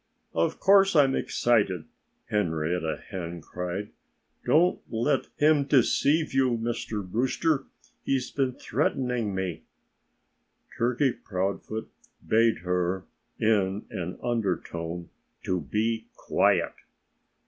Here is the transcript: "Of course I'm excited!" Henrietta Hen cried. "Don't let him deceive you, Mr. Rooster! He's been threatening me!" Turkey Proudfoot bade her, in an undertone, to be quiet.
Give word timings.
"Of 0.33 0.59
course 0.59 0.95
I'm 0.95 1.13
excited!" 1.13 1.85
Henrietta 2.25 3.03
Hen 3.09 3.39
cried. 3.41 3.91
"Don't 4.45 4.79
let 4.91 5.27
him 5.37 5.63
deceive 5.63 6.33
you, 6.33 6.57
Mr. 6.57 7.07
Rooster! 7.13 7.65
He's 8.03 8.31
been 8.31 8.53
threatening 8.53 9.35
me!" 9.35 9.61
Turkey 10.75 11.11
Proudfoot 11.11 11.87
bade 12.27 12.61
her, 12.65 13.05
in 13.37 13.85
an 13.91 14.17
undertone, 14.23 15.11
to 15.43 15.59
be 15.61 16.07
quiet. 16.15 16.73